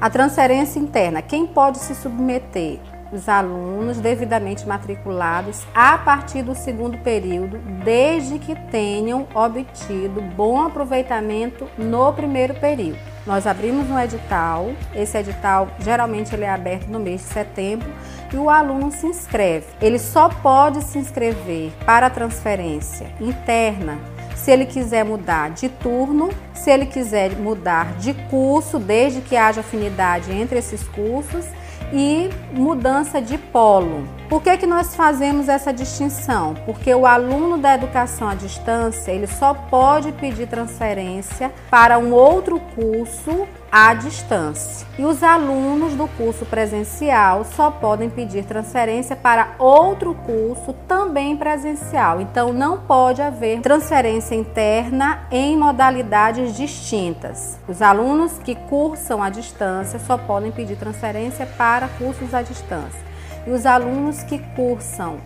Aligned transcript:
A 0.00 0.08
transferência 0.08 0.78
interna, 0.80 1.20
quem 1.20 1.46
pode 1.46 1.76
se 1.76 1.94
submeter? 1.94 2.78
Os 3.12 3.28
alunos 3.28 3.98
devidamente 3.98 4.66
matriculados 4.66 5.66
a 5.74 5.98
partir 5.98 6.42
do 6.42 6.54
segundo 6.54 6.96
período, 6.98 7.58
desde 7.84 8.38
que 8.38 8.54
tenham 8.70 9.26
obtido 9.34 10.22
bom 10.22 10.62
aproveitamento 10.62 11.68
no 11.76 12.10
primeiro 12.14 12.54
período. 12.54 12.98
Nós 13.26 13.46
abrimos 13.46 13.90
um 13.90 13.98
edital, 13.98 14.70
esse 14.94 15.18
edital 15.18 15.68
geralmente 15.80 16.34
ele 16.34 16.44
é 16.44 16.50
aberto 16.50 16.86
no 16.86 16.98
mês 16.98 17.20
de 17.20 17.26
setembro 17.26 17.92
e 18.32 18.36
o 18.36 18.48
aluno 18.48 18.90
se 18.90 19.06
inscreve. 19.06 19.66
Ele 19.82 19.98
só 19.98 20.30
pode 20.30 20.82
se 20.82 20.98
inscrever 20.98 21.72
para 21.84 22.06
a 22.06 22.10
transferência 22.10 23.12
interna 23.20 23.98
se 24.42 24.50
ele 24.50 24.64
quiser 24.64 25.04
mudar 25.04 25.50
de 25.50 25.68
turno, 25.68 26.30
se 26.54 26.70
ele 26.70 26.86
quiser 26.86 27.36
mudar 27.36 27.98
de 27.98 28.14
curso, 28.14 28.78
desde 28.78 29.20
que 29.20 29.36
haja 29.36 29.60
afinidade 29.60 30.32
entre 30.32 30.58
esses 30.58 30.82
cursos 30.88 31.44
e 31.92 32.30
mudança 32.52 33.20
de 33.20 33.36
polo. 33.36 34.08
Por 34.30 34.42
que, 34.42 34.56
que 34.56 34.66
nós 34.66 34.94
fazemos 34.94 35.48
essa 35.48 35.72
distinção? 35.72 36.54
Porque 36.64 36.94
o 36.94 37.04
aluno 37.04 37.58
da 37.58 37.74
educação 37.74 38.28
à 38.28 38.34
distância 38.34 39.10
ele 39.12 39.26
só 39.26 39.52
pode 39.52 40.12
pedir 40.12 40.46
transferência 40.46 41.52
para 41.70 41.98
um 41.98 42.12
outro 42.12 42.60
curso 42.74 43.46
à 43.70 43.94
distância. 43.94 44.86
E 44.98 45.04
os 45.04 45.22
alunos 45.22 45.94
do 45.94 46.08
curso 46.08 46.44
presencial 46.44 47.44
só 47.44 47.70
podem 47.70 48.10
pedir 48.10 48.44
transferência 48.44 49.14
para 49.14 49.54
outro 49.58 50.14
curso 50.14 50.72
também 50.88 51.36
presencial. 51.36 52.20
Então 52.20 52.52
não 52.52 52.78
pode 52.78 53.22
haver 53.22 53.60
transferência 53.60 54.34
interna 54.34 55.20
em 55.30 55.56
modalidades 55.56 56.56
distintas. 56.56 57.58
Os 57.68 57.80
alunos 57.80 58.38
que 58.38 58.54
cursam 58.54 59.22
à 59.22 59.30
distância 59.30 59.98
só 59.98 60.18
podem 60.18 60.50
pedir 60.50 60.76
transferência 60.76 61.46
para 61.46 61.88
cursos 61.88 62.34
à 62.34 62.42
distância 62.42 63.10
e 63.46 63.50
os 63.50 63.64
alunos 63.64 64.22
que 64.22 64.38
cursam 64.54 65.18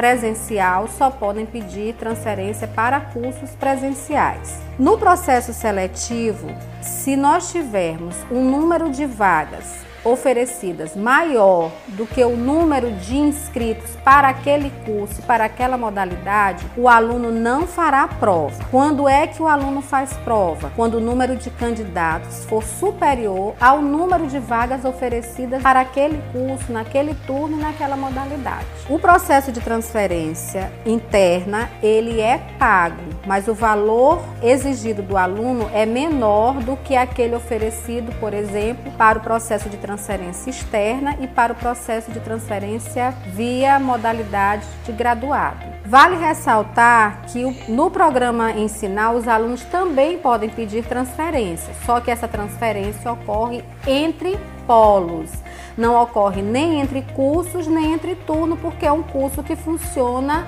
presencial 0.00 0.88
só 0.88 1.10
podem 1.10 1.44
pedir 1.44 1.94
transferência 1.94 2.66
para 2.66 2.98
cursos 3.00 3.50
presenciais. 3.50 4.58
No 4.78 4.96
processo 4.96 5.52
seletivo, 5.52 6.48
se 6.80 7.16
nós 7.16 7.52
tivermos 7.52 8.16
um 8.30 8.42
número 8.42 8.88
de 8.90 9.04
vagas 9.04 9.89
oferecidas 10.04 10.96
maior 10.96 11.70
do 11.88 12.06
que 12.06 12.22
o 12.24 12.36
número 12.36 12.90
de 12.92 13.16
inscritos 13.16 13.96
para 14.04 14.28
aquele 14.28 14.70
curso, 14.84 15.22
para 15.22 15.44
aquela 15.44 15.76
modalidade, 15.76 16.66
o 16.76 16.88
aluno 16.88 17.30
não 17.30 17.66
fará 17.66 18.08
prova. 18.08 18.64
Quando 18.70 19.08
é 19.08 19.26
que 19.26 19.42
o 19.42 19.46
aluno 19.46 19.82
faz 19.82 20.12
prova? 20.24 20.72
Quando 20.74 20.94
o 20.94 21.00
número 21.00 21.36
de 21.36 21.50
candidatos 21.50 22.44
for 22.44 22.62
superior 22.62 23.54
ao 23.60 23.82
número 23.82 24.26
de 24.26 24.38
vagas 24.38 24.84
oferecidas 24.84 25.62
para 25.62 25.80
aquele 25.80 26.22
curso, 26.32 26.72
naquele 26.72 27.14
turno 27.26 27.58
e 27.58 27.60
naquela 27.60 27.96
modalidade. 27.96 28.66
O 28.88 28.98
processo 28.98 29.52
de 29.52 29.60
transferência 29.60 30.72
interna, 30.86 31.70
ele 31.82 32.20
é 32.20 32.38
pago, 32.58 33.02
mas 33.26 33.48
o 33.48 33.54
valor 33.54 34.22
exigido 34.42 35.02
do 35.02 35.16
aluno 35.16 35.68
é 35.72 35.84
menor 35.84 36.54
do 36.60 36.76
que 36.76 36.96
aquele 36.96 37.34
oferecido, 37.34 38.12
por 38.18 38.32
exemplo, 38.32 38.90
para 38.92 39.18
o 39.18 39.22
processo 39.22 39.68
de 39.68 39.76
transferência 39.76 39.89
transferência 39.90 40.50
externa 40.50 41.16
e 41.20 41.26
para 41.26 41.52
o 41.52 41.56
processo 41.56 42.12
de 42.12 42.20
transferência 42.20 43.10
via 43.34 43.78
modalidade 43.80 44.64
de 44.84 44.92
graduado. 44.92 45.58
Vale 45.84 46.16
ressaltar 46.16 47.22
que 47.26 47.42
no 47.68 47.90
programa 47.90 48.52
Ensinar, 48.52 49.12
os 49.12 49.26
alunos 49.26 49.64
também 49.64 50.16
podem 50.18 50.48
pedir 50.48 50.84
transferência, 50.84 51.74
só 51.84 52.00
que 52.00 52.10
essa 52.10 52.28
transferência 52.28 53.10
ocorre 53.10 53.64
entre 53.84 54.38
polos. 54.64 55.30
Não 55.76 56.00
ocorre 56.00 56.40
nem 56.40 56.80
entre 56.80 57.02
cursos, 57.02 57.66
nem 57.66 57.92
entre 57.92 58.14
turno, 58.14 58.56
porque 58.56 58.86
é 58.86 58.92
um 58.92 59.02
curso 59.02 59.42
que 59.42 59.56
funciona 59.56 60.46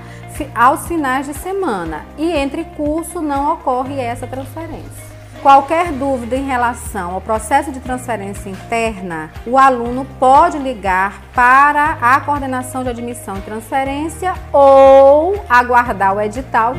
aos 0.54 0.86
finais 0.86 1.26
de 1.26 1.34
semana. 1.34 2.06
E 2.16 2.30
entre 2.30 2.62
curso 2.76 3.20
não 3.20 3.52
ocorre 3.52 3.98
essa 3.98 4.26
transferência. 4.26 5.11
Qualquer 5.42 5.90
dúvida 5.90 6.36
em 6.36 6.46
relação 6.46 7.14
ao 7.14 7.20
processo 7.20 7.72
de 7.72 7.80
transferência 7.80 8.48
interna, 8.48 9.28
o 9.44 9.58
aluno 9.58 10.06
pode 10.20 10.56
ligar 10.56 11.20
para 11.34 11.98
a 12.00 12.20
coordenação 12.20 12.84
de 12.84 12.90
admissão 12.90 13.36
e 13.36 13.40
transferência 13.40 14.34
ou 14.52 15.34
aguardar 15.48 16.14
o 16.14 16.20
edital. 16.20 16.74